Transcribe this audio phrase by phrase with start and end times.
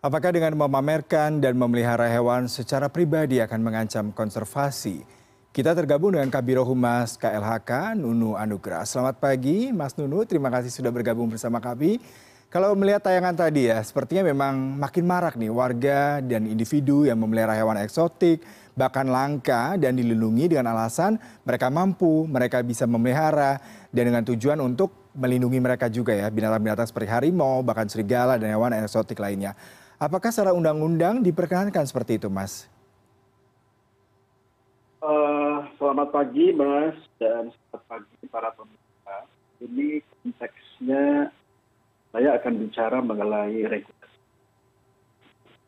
[0.00, 5.04] apakah dengan memamerkan dan memelihara hewan secara pribadi akan mengancam konservasi?
[5.50, 8.86] Kita tergabung dengan kabiro humas klhk nunu anugrah.
[8.88, 10.24] Selamat pagi mas nunu.
[10.24, 12.00] Terima kasih sudah bergabung bersama kami.
[12.50, 17.54] Kalau melihat tayangan tadi ya sepertinya memang makin marak nih warga dan individu yang memelihara
[17.54, 18.42] hewan eksotik
[18.74, 21.14] bahkan langka dan dilindungi dengan alasan
[21.46, 23.62] mereka mampu mereka bisa memelihara
[23.94, 28.50] dan dengan tujuan untuk melindungi mereka juga ya binatang binatang seperti harimau bahkan serigala dan
[28.50, 29.54] hewan eksotik lainnya
[30.00, 32.64] apakah secara undang undang diperkenankan seperti itu mas?
[35.76, 39.16] Selamat pagi mas dan selamat pagi para pemirsa.
[39.60, 41.28] Ini konteksnya
[42.12, 44.20] saya akan bicara mengenai regulasi.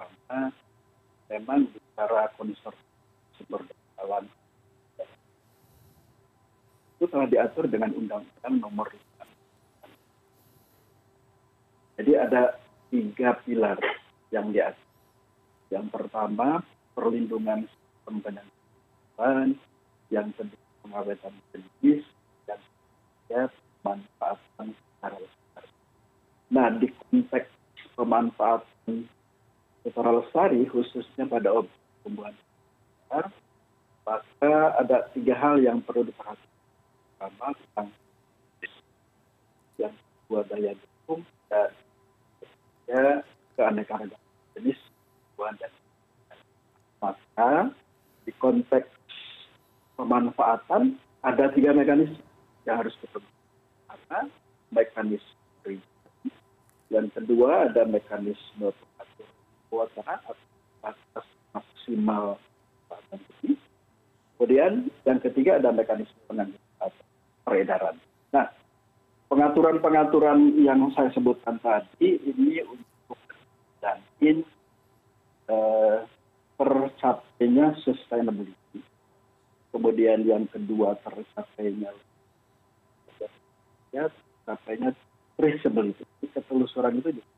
[0.00, 0.40] Karena
[1.32, 3.68] memang bicara konservasi sumber
[4.00, 4.24] alam
[6.96, 9.26] itu telah diatur dengan undang-undang nomor lima.
[11.98, 12.42] Jadi ada
[12.92, 13.80] tiga pilar
[14.32, 14.88] yang diatur
[15.68, 16.60] yang pertama
[16.92, 19.48] perlindungan sistem penanggulangan
[20.12, 22.04] yang kedua pengawetan jenis
[22.44, 23.48] dan ketiga
[23.80, 25.72] pemanfaatan secara lestari.
[26.52, 27.48] Nah, di konteks
[27.96, 29.08] pemanfaatan
[29.80, 32.36] secara lestari, khususnya pada objek tumbuhan
[34.02, 36.50] maka ada tiga hal yang perlu diperhatikan.
[37.16, 37.88] Pertama, tentang
[39.78, 41.70] yang kedua daya dukung dan
[43.72, 44.20] keanekaragaman.
[44.52, 44.76] Jenis
[45.32, 45.72] tumbuhan dan
[47.02, 47.72] maka
[48.22, 48.92] di konteks
[49.98, 52.20] pemanfaatan ada tiga mekanisme
[52.68, 54.20] yang harus karena
[54.70, 55.80] mekanisme
[56.92, 59.28] yang kedua ada mekanisme pengatur
[59.72, 60.36] kuota atau
[60.84, 62.36] batas maksimal
[64.36, 66.92] kemudian yang ketiga ada mekanisme penanggulangan
[67.42, 67.96] peredaran.
[68.30, 68.46] Nah
[69.26, 72.60] pengaturan pengaturan yang saya sebutkan tadi ini
[74.22, 74.46] untuk menjamin
[75.50, 75.98] eh,
[76.54, 78.78] tercapainya sustainability
[79.74, 81.90] kemudian yang kedua tercapainya
[83.90, 84.94] ya tercapainya
[85.34, 87.32] traceability ketelusuran itu juga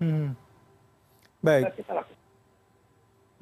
[0.00, 0.28] hmm.
[1.44, 2.20] baik kita lakukan.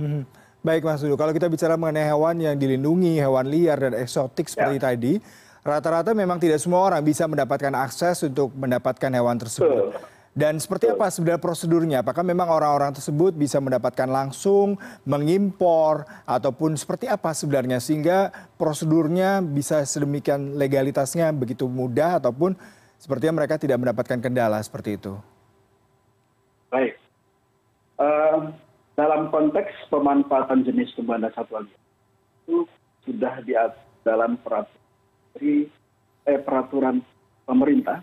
[0.01, 0.25] Hmm.
[0.61, 4.77] Baik Mas Dudu, kalau kita bicara mengenai hewan yang dilindungi, hewan liar dan eksotik seperti
[4.77, 4.93] ya.
[4.93, 5.13] tadi,
[5.65, 9.89] rata-rata memang tidak semua orang bisa mendapatkan akses untuk mendapatkan hewan tersebut.
[9.89, 10.20] Betul.
[10.31, 11.99] Dan seperti apa sebenarnya prosedurnya?
[12.07, 19.83] Apakah memang orang-orang tersebut bisa mendapatkan langsung, mengimpor, ataupun seperti apa sebenarnya sehingga prosedurnya bisa
[19.83, 22.55] sedemikian legalitasnya begitu mudah ataupun
[22.95, 25.19] sepertinya mereka tidak mendapatkan kendala seperti itu?
[26.71, 26.95] Baik.
[27.99, 28.55] Uh,
[28.95, 32.71] dalam konteks pemanfaatan jenis tumbuhan dan satwa itu
[33.03, 35.69] sudah diatur dalam peraturan,
[36.25, 36.97] eh, peraturan
[37.45, 38.01] pemerintah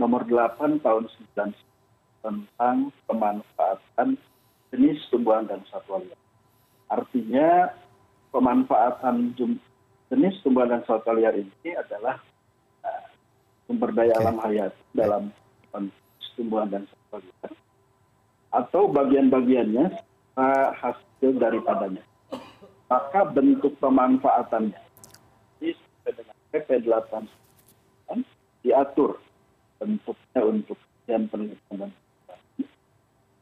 [0.00, 1.50] nomor delapan tahun sembilan
[2.24, 4.16] tentang pemanfaatan
[4.72, 6.16] jenis tumbuhan dan satwa liar.
[6.88, 7.68] Artinya
[8.32, 9.36] pemanfaatan
[10.08, 12.16] jenis tumbuhan dan satwa liar ini adalah
[12.80, 13.04] uh,
[13.68, 14.24] sumber daya okay.
[14.24, 15.28] alam hayat dalam
[16.32, 17.52] tumbuhan dan satwa liar
[18.50, 20.00] atau bagian-bagiannya
[20.80, 22.00] hasil daripadanya.
[22.88, 24.80] Maka bentuk pemanfaatannya
[25.60, 27.22] ini dengan PP 8
[28.60, 29.16] diatur
[29.80, 31.90] bentuknya untuk yang penelitian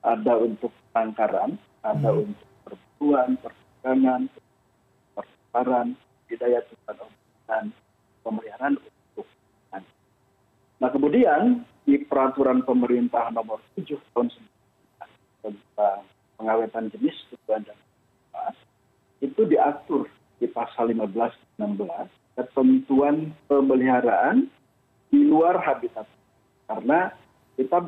[0.06, 2.22] ada untuk tangkaran, ada hmm.
[2.30, 4.22] untuk perburuan, perdagangan,
[5.12, 5.88] pertukaran,
[6.24, 7.10] budidaya tumbuhan
[7.50, 7.64] dan
[8.22, 9.26] pemeliharaan untuk
[10.78, 16.06] Nah kemudian di peraturan pemerintah nomor 7 tahun 19 tentang
[16.38, 17.78] pengawetan jenis tumbuhan dan
[19.18, 20.06] itu diatur
[20.38, 24.46] di pasal 15 16 ketentuan pemeliharaan
[25.10, 26.06] di luar habitat
[26.68, 27.10] karena
[27.56, 27.80] kita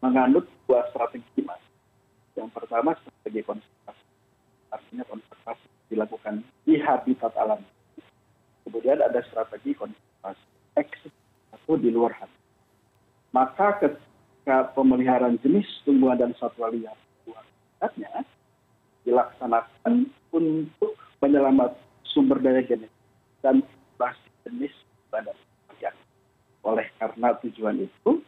[0.00, 1.60] menganut dua strategi mas.
[2.34, 4.04] Yang pertama strategi konservasi.
[4.74, 7.62] Artinya konservasi dilakukan di habitat alam.
[8.66, 10.44] Kemudian ada strategi konservasi
[10.80, 11.14] eksis
[11.54, 12.42] atau di luar habitat.
[13.30, 16.98] Maka ketika pemeliharaan jenis tumbuhan dan satwa liar
[17.84, 18.24] habitatnya
[19.04, 21.76] dilaksanakan untuk menyelamat
[22.08, 22.92] sumber daya genetik
[23.44, 23.60] dan
[24.44, 24.72] jenis
[26.64, 28.24] oleh karena tujuan itu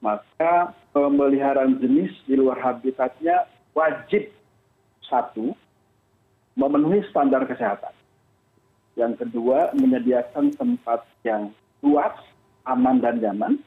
[0.00, 3.44] maka pemeliharaan jenis di luar habitatnya
[3.76, 4.32] wajib
[5.04, 5.52] satu
[6.56, 7.92] memenuhi standar kesehatan.
[8.96, 11.52] Yang kedua menyediakan tempat yang
[11.84, 12.16] luas
[12.64, 13.60] aman dan nyaman.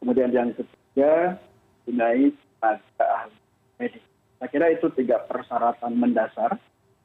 [0.00, 1.36] Kemudian yang ketiga
[1.84, 3.36] gunai tenaga ahli
[3.80, 4.04] medis.
[4.40, 6.56] Saya kira itu tiga persyaratan mendasar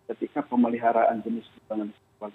[0.08, 2.32] ketika pemeliharaan jenis tumbuhan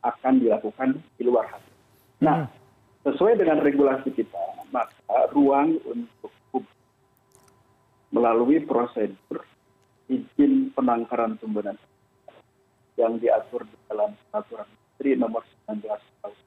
[0.00, 1.76] akan dilakukan di luar habitat.
[2.20, 2.59] Nah, hmm
[3.06, 4.38] sesuai dengan regulasi kita
[4.70, 6.30] maka ruang untuk
[8.10, 9.46] melalui prosedur
[10.10, 11.78] izin penangkaran tumbuhan
[12.98, 16.38] yang diatur di dalam peraturan menteri nomor 19 tahun.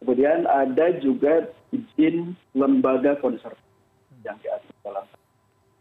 [0.00, 5.04] Kemudian ada juga izin lembaga konservasi yang diatur dalam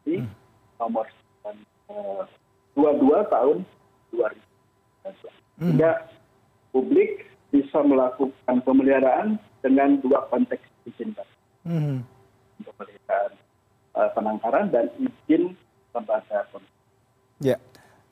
[0.04, 0.28] menteri
[0.76, 1.08] nomor
[2.76, 3.58] 22 tahun
[4.12, 5.24] 2019.
[5.56, 5.92] Sehingga
[6.76, 7.24] publik
[7.56, 11.16] bisa melakukan pemeliharaan dengan dua konteks izin.
[12.60, 13.32] Pemeliharaan
[13.96, 15.56] uh, penangkaran dan izin
[15.96, 16.44] lembaga.
[17.40, 17.56] Ya.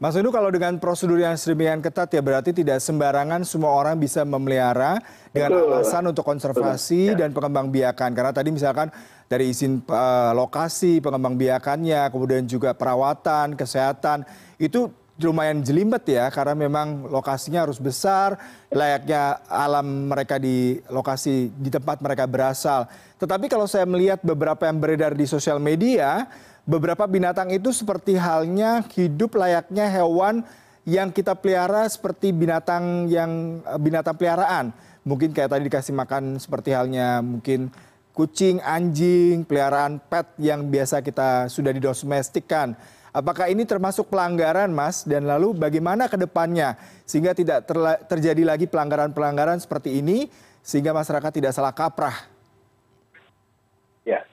[0.01, 4.27] Mas Unu kalau dengan prosedur yang sedemikian ketat ya berarti tidak sembarangan semua orang bisa
[4.27, 4.99] memelihara
[5.31, 5.69] dengan Betul.
[5.79, 7.19] alasan untuk konservasi Betul, ya.
[7.23, 8.91] dan pengembang biakan karena tadi misalkan
[9.31, 14.27] dari izin eh, lokasi pengembang biakannya kemudian juga perawatan kesehatan
[14.59, 18.33] itu lumayan jelimet ya karena memang lokasinya harus besar
[18.73, 22.89] layaknya alam mereka di lokasi di tempat mereka berasal
[23.21, 26.25] tetapi kalau saya melihat beberapa yang beredar di sosial media
[26.63, 30.41] beberapa binatang itu seperti halnya hidup layaknya hewan
[30.83, 34.75] yang kita pelihara seperti binatang yang binatang peliharaan.
[35.03, 37.71] Mungkin kayak tadi dikasih makan seperti halnya mungkin
[38.15, 42.75] kucing, anjing, peliharaan pet yang biasa kita sudah didomestikkan.
[43.13, 45.05] Apakah ini termasuk pelanggaran, Mas?
[45.05, 46.73] Dan lalu bagaimana ke depannya
[47.05, 47.69] sehingga tidak
[48.09, 50.25] terjadi lagi pelanggaran-pelanggaran seperti ini
[50.65, 52.25] sehingga masyarakat tidak salah kaprah?
[54.01, 54.25] Ya.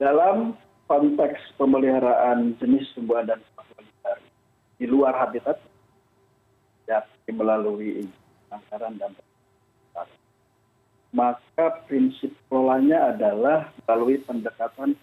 [0.00, 0.56] Dalam
[0.88, 4.16] konteks pemeliharaan jenis tumbuhan dan satwa
[4.80, 5.60] di luar habitat
[6.88, 8.08] ya melalui
[8.48, 9.12] penangkaran dan
[11.08, 14.96] maka prinsip kelolanya adalah melalui pendekatan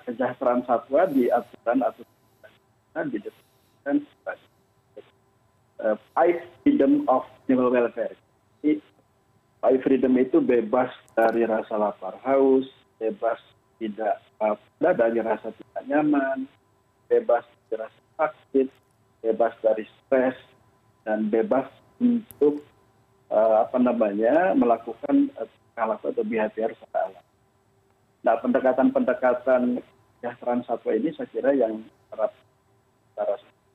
[0.00, 5.02] kesejahteraan satwa di aturan aturan didefinisikan sebagai
[5.84, 8.16] uh, five freedom of animal welfare.
[8.62, 8.78] Jadi,
[9.82, 12.66] freedom itu bebas dari rasa lapar haus,
[12.96, 13.38] bebas
[13.76, 16.46] tidak uh, dari rasa tidak nyaman,
[17.10, 18.68] bebas dari rasa sakit,
[19.22, 20.38] bebas dari stres,
[21.02, 21.66] dan bebas
[21.98, 22.62] untuk
[23.30, 27.18] uh, apa namanya melakukan uh, atau behavior secara
[28.22, 29.82] Nah, pendekatan-pendekatan
[30.22, 32.30] kesejahteraan satwa ini saya kira yang terap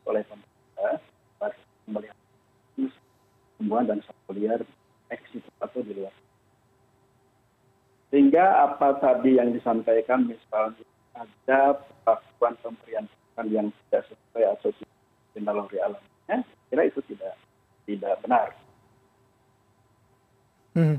[0.07, 1.03] oleh pemerintah
[1.87, 2.17] melihat
[3.59, 4.61] tumbuhan dan satwa liar
[5.11, 6.15] eksis atau di luar
[8.07, 11.75] sehingga apa tadi yang disampaikan misalnya ada
[12.07, 13.05] perlakuan pemberian
[13.51, 16.41] yang tidak sesuai tidak naluri alamnya,
[16.71, 17.35] kira itu tidak
[17.85, 18.49] tidak benar.
[20.73, 20.97] Hmm.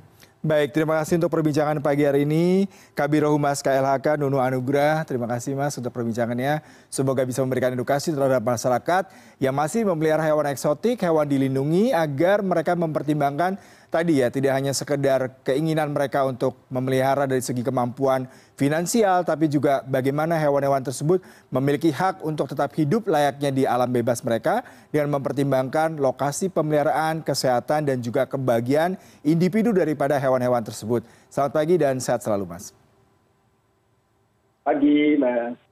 [0.49, 2.65] Baik, terima kasih untuk perbincangan pagi hari ini.
[2.97, 6.65] Kabiro Humas KLHK Nunu Anugrah, terima kasih Mas untuk perbincangannya.
[6.89, 9.13] Semoga bisa memberikan edukasi terhadap masyarakat
[9.45, 15.41] yang masih memelihara hewan eksotik, hewan dilindungi agar mereka mempertimbangkan tadi ya tidak hanya sekedar
[15.45, 22.21] keinginan mereka untuk memelihara dari segi kemampuan finansial tapi juga bagaimana hewan-hewan tersebut memiliki hak
[22.21, 24.61] untuk tetap hidup layaknya di alam bebas mereka
[24.93, 31.05] dengan mempertimbangkan lokasi pemeliharaan, kesehatan dan juga kebahagiaan individu daripada hewan-hewan tersebut.
[31.33, 32.77] Selamat pagi dan sehat selalu Mas.
[34.65, 35.68] Pagi Mas.